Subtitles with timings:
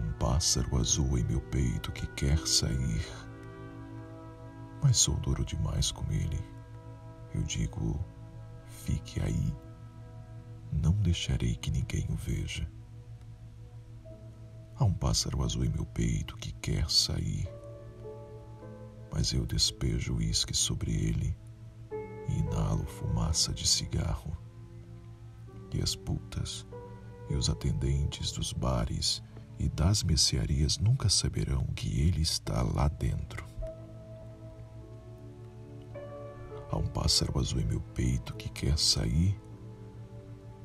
[0.00, 3.06] um pássaro azul em meu peito que quer sair,
[4.82, 6.42] mas sou duro demais com ele.
[7.34, 8.02] Eu digo:
[8.66, 9.54] fique aí,
[10.72, 12.66] não deixarei que ninguém o veja.
[14.76, 17.46] Há um pássaro azul em meu peito que quer sair,
[19.12, 21.36] mas eu despejo uísque sobre ele
[22.28, 24.36] e inalo fumaça de cigarro.
[25.72, 26.66] E as putas
[27.28, 29.22] e os atendentes dos bares
[29.60, 33.46] e das mercearias nunca saberão que ele está lá dentro.
[36.70, 39.38] Há um pássaro azul em meu peito que quer sair,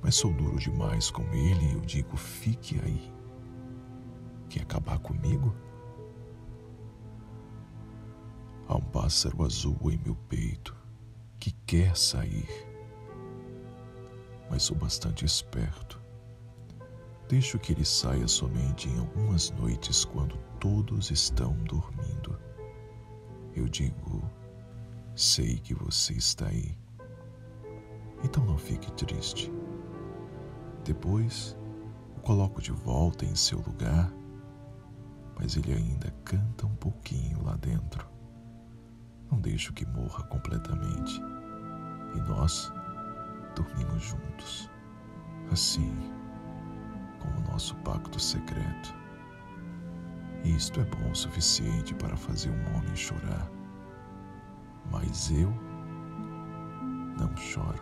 [0.00, 3.12] mas sou duro demais com ele e eu digo: fique aí.
[4.48, 5.52] Quer acabar comigo?
[8.68, 10.76] Há um pássaro azul em meu peito
[11.40, 12.48] que quer sair,
[14.48, 16.03] mas sou bastante esperto
[17.34, 22.38] Deixo que ele saia somente em algumas noites quando todos estão dormindo.
[23.56, 24.22] Eu digo:
[25.16, 26.78] sei que você está aí.
[28.22, 29.52] Então não fique triste.
[30.84, 31.58] Depois
[32.16, 34.14] o coloco de volta em seu lugar,
[35.36, 38.08] mas ele ainda canta um pouquinho lá dentro.
[39.28, 41.20] Não deixo que morra completamente.
[42.14, 42.72] E nós
[43.56, 44.70] dormimos juntos.
[45.50, 46.23] Assim
[47.54, 48.92] nosso pacto secreto.
[50.42, 53.48] E isto é bom o suficiente para fazer um homem chorar.
[54.90, 55.48] Mas eu
[57.16, 57.80] não choro.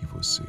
[0.00, 0.42] E você?